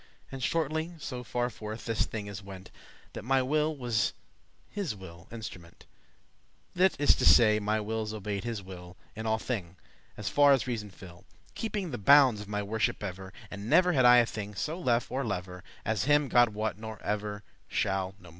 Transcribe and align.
And 0.31 0.41
shortly, 0.41 0.95
so 0.97 1.23
farforth 1.23 1.85
this 1.85 2.07
thing 2.07 2.25
is 2.25 2.41
went,* 2.41 2.71
*gone 2.71 3.09
That 3.13 3.23
my 3.23 3.43
will 3.43 3.77
was 3.77 4.13
his 4.67 4.95
wille's 4.95 5.31
instrument; 5.31 5.85
That 6.73 6.99
is 6.99 7.13
to 7.17 7.23
say, 7.23 7.59
my 7.59 7.79
will 7.79 8.11
obey'd 8.11 8.43
his 8.43 8.63
will 8.63 8.97
In 9.15 9.27
alle 9.27 9.37
thing, 9.37 9.75
as 10.17 10.27
far 10.27 10.53
as 10.53 10.65
reason 10.65 10.89
fill,* 10.89 11.07
*fell; 11.07 11.15
allowed 11.17 11.25
Keeping 11.53 11.91
the 11.91 11.97
boundes 11.99 12.41
of 12.41 12.47
my 12.47 12.63
worship 12.63 13.03
ever; 13.03 13.31
And 13.51 13.69
never 13.69 13.93
had 13.93 14.05
I 14.05 14.25
thing 14.25 14.55
*so 14.55 14.81
lefe, 14.81 15.11
or 15.11 15.23
lever,* 15.23 15.57
*so 15.57 15.59
dear, 15.59 15.59
or 15.59 15.61
dearer* 15.61 15.81
As 15.93 16.03
him, 16.05 16.29
God 16.29 16.49
wot, 16.49 16.79
nor 16.79 16.99
never 17.05 17.43
shall 17.67 18.15
no 18.19 18.29
mo'. 18.29 18.29